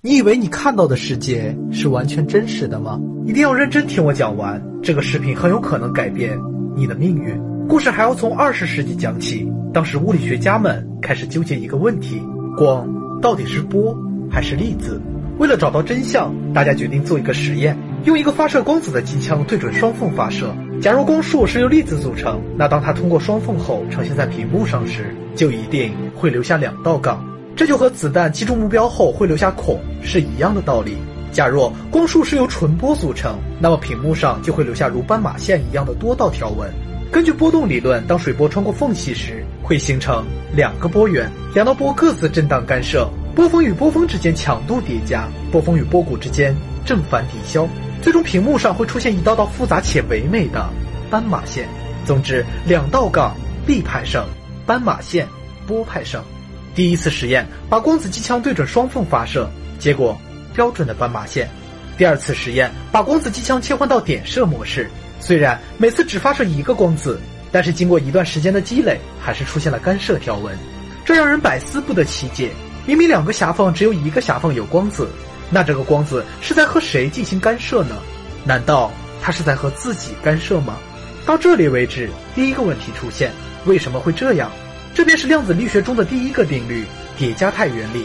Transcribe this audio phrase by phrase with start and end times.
[0.00, 3.00] 你以为你看到的世界是完全真实的吗？
[3.26, 6.38] 一定要认真听我讲完，这个视频很有可能改变
[6.76, 7.36] 你的命运。
[7.68, 12.22] 故事还要从二十世纪讲起，当时物理学家们开始纠结一个问题：
[12.56, 12.88] 光
[13.20, 13.92] 到底是波
[14.30, 15.02] 还是粒子？
[15.40, 20.54] 为了找到真相，大家决定做一个实验，用一个发射光子的机枪对准双缝发射。
[20.80, 27.20] 假如光束是由粒子组成，那当它通过双缝后呈现在屏幕上时，就一定会留下两道杠。
[27.58, 30.96] 这就和子弹击中目标后会留下孔是一样的道理。
[31.32, 36.72] 假若光束是由纯波组成，那么屏幕上就会留下如斑马线一样的多道条纹。
[37.10, 40.24] 根据波动理论，当水波穿过缝隙时，会形成
[40.54, 46.54] 两个波源，两道波各自震荡干涉，波峰与波峰之间强度叠加，波峰与波谷之间
[46.84, 47.66] 正反抵消，
[48.00, 50.64] 最终屏幕上会出现一道道复杂且唯美的
[51.10, 51.66] 斑马线。
[52.06, 53.34] 总之，两道杠，
[53.66, 54.24] 力派胜，
[54.64, 55.26] 斑马线，
[55.66, 56.22] 波派胜。
[56.78, 59.50] 第一次实验，把光子机枪对准双缝发射，
[59.80, 60.16] 结果
[60.54, 61.50] 标准的斑马线。
[61.96, 67.18] 第二次实验，把光子机枪切换到点射模式，虽然每次只发射一个光子，
[67.50, 70.56] 但是经过一段时间的积累，还是出现了干涉条纹，
[71.04, 72.52] 这让人百思不得其解。
[72.86, 75.08] 明明两个狭缝只有一个狭缝有光子，
[75.50, 77.96] 那这个光子是在和谁进行干涉呢？
[78.44, 80.78] 难道它是在和自己干涉吗？
[81.26, 83.32] 到这里为止，第一个问题出现：
[83.64, 84.48] 为什么会这样？
[84.98, 86.84] 这便是量子力学中的第一个定律——
[87.16, 88.04] 叠加态原理。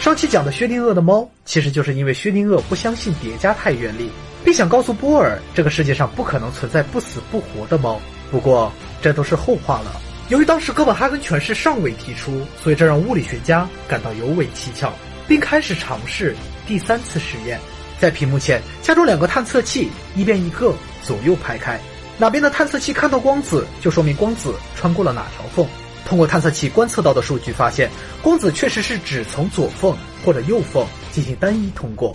[0.00, 4.10] 上期讲的薛定谔的猫，其实就是因为薛定谔不相信叠加态原理，
[4.44, 8.00] 并想告诉波尔，这个世界上不可能存在不死不活的猫。
[8.28, 10.00] 不过这都是后话了。
[10.30, 14.92] 由于当时哥本哈根诠释尚未提出，所以这让物理学家感到尤为蹊跷，
[15.28, 16.34] 并开始尝试
[16.66, 17.60] 第三次实验。
[18.00, 21.78] 在屏幕前加装两个探测器，一边一个，左右排开，
[22.18, 25.64] 哪边的探测器看到光子，就说明光子穿过了哪条缝。
[26.04, 27.90] 通过探测器观测到的数据发现，
[28.22, 32.14] 光子确实是只从左缝或者右缝进行单一通过。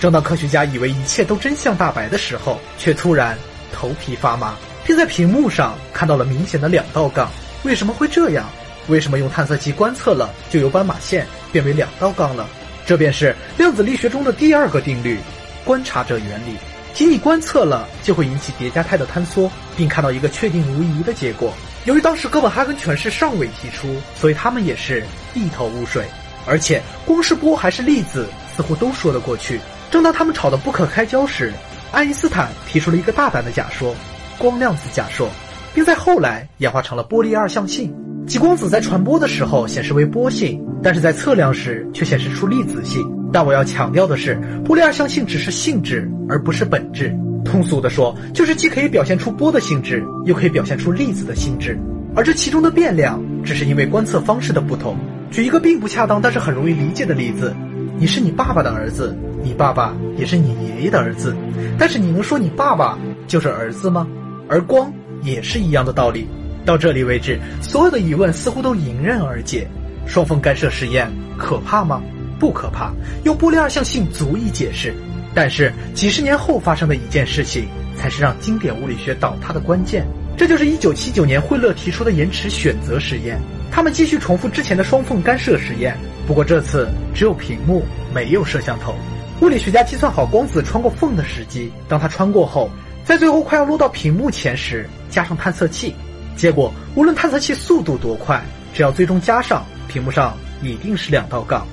[0.00, 3.36] 正当科学家以为一切都真相大白的时候，却突然
[3.72, 7.30] 头皮发麻，并在屏幕上看到了明显的两道杠。
[7.64, 8.48] 为什么会这样？
[8.86, 12.48] 为什么用探测器观测了就由斑马线变为两道杠了？
[12.86, 15.18] 这便是量子力学中的第二个定律——
[15.64, 16.56] 观察者原理。
[16.94, 21.52] 仅你观测了，就会引起叠加态的坍缩，并看到一个确定无疑的结果。
[21.88, 26.04] 由于当时哥本哈根诠释尚未提出，所以他们也是一头雾水。
[26.46, 29.58] 而且光是波还是粒子，似乎都说得过去。
[29.90, 31.50] 正当他们吵得不可开交时，
[31.90, 33.94] 爱因斯坦提出了一个大胆的假说——
[34.36, 35.30] 光量子假说，
[35.74, 37.90] 并在后来演化成了波粒二象性，
[38.26, 43.02] 即光子在传播的时候显示为波性，但是在测量时却显示出粒子性。
[43.32, 47.16] 但我要强调的是，波粒二象性只是性质，而不是本质。
[47.44, 51.78] 通俗的说，就是既可以表现出波的性质，又可以表现出粒子的性质，
[52.14, 54.96] 而这其中的变量只是因为观测方式的不同。
[55.30, 57.54] 举一个并不恰当，但是很容易理解的例子：
[57.98, 61.34] 你是你爸爸的儿子，你爸爸也是你爷爷的儿子，
[61.78, 64.06] 但是你能说你爸爸就是儿子吗？
[64.48, 66.26] 而光也是一样的道理。
[66.64, 69.66] 到这里为止，所有的疑问似乎都迎刃而解。
[70.06, 72.02] 双缝干涉实验可怕吗？
[72.38, 72.92] 不可怕，
[73.24, 74.94] 用波粒二象性足以解释。
[75.34, 80.06] 但是几十年后发生的一件事情，才是让经典物理学倒塌的关键。
[80.36, 83.40] 这就是1979年惠勒提出的延迟选择实验。
[83.70, 85.96] 他们继续重复之前的双缝干涉实验，
[86.26, 87.84] 不过这次只有屏幕，
[88.14, 88.94] 没有摄像头。
[89.40, 92.70] 物理学家计算好光子穿过缝的时机，当它穿过后，
[93.04, 95.94] 在最后快要落到屏幕前时，加上探测器。
[96.36, 101.66] 结果无论探测器速度多快，只要最终加上，屏幕上一定是两道杠。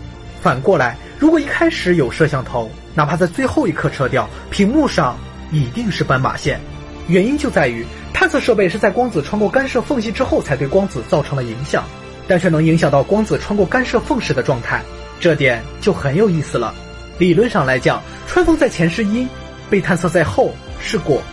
[0.46, 5.18] 反过来，如果一开始有摄像头，哪怕在最后一刻撤掉，屏幕上
[5.52, 6.60] 一定是斑马线。
[7.08, 7.84] 原因就在于
[8.14, 11.84] 探测设备是在光子穿过干涉缝隙之后才对光子造成了影响，
[12.28, 14.84] 但却能影响到光子穿过干涉缝时的状态，
[15.20, 16.76] 这点就很有意思了。
[17.18, 19.28] 理论上来讲，穿缝在前是因，
[19.68, 21.24] 被探测在后是果。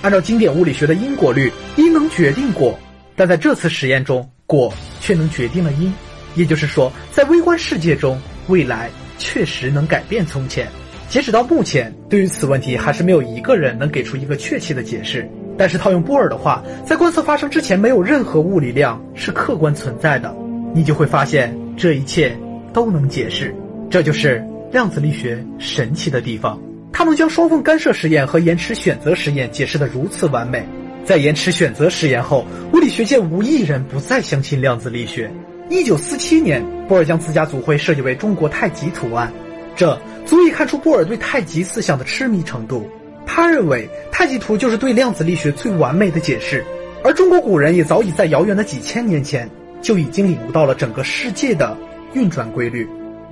[0.00, 2.78] 按照经典物理学的因果律，因能决定果，
[3.16, 5.92] 但在这次实验中，果却能决定了因。
[6.36, 8.16] 也就是说，在微观世界中。
[8.48, 10.66] 未来确实能改变从前。
[11.08, 15.28] 截止到目前，对于此问题还是没有一个人能给出一个确切的解释。
[15.58, 20.34] 但是套用波尔的话，在观测发生之前，没有任何物理量是客观存在的。
[20.72, 22.34] 你就会发现这一切
[22.72, 23.54] 都能解释。
[23.90, 26.58] 这就是量子力学神奇的地方，
[26.92, 30.64] 它能将双缝干涉实验和延迟选择实验解释得如此完美。
[31.04, 35.28] 在延迟选择实验后，物理学界无一人不再相信量子力学。
[35.70, 39.32] 一九四七年，波尔将自家组会设计为中国太极图案，
[39.76, 39.96] 这
[40.26, 42.90] 足以看出波尔对太极思想的痴迷程度。
[43.24, 46.64] 他认为太极图就是对量子力学最完美的解释，
[47.04, 49.48] 而中国古人也早已在遥远的几千年前
[49.80, 51.78] 就已经领悟到了整个世界的
[52.14, 52.84] 运转规律，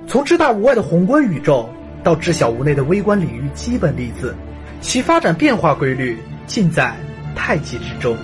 [0.07, 1.69] 从知大无外的宏观宇宙
[2.05, 4.33] 到知小无内的微观领域基本粒子，
[4.79, 6.95] 其发展变化规律尽在
[7.35, 8.15] 太极之中，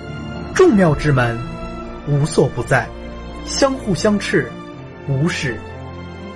[0.54, 1.38] 众妙之门，
[2.08, 2.88] 无所不在。
[3.46, 4.50] 相互相斥
[5.08, 5.56] 无始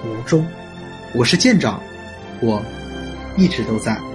[0.04, 0.46] 无终。
[1.12, 1.82] 我是舰长
[2.40, 2.62] 我
[3.36, 4.09] 一直都在。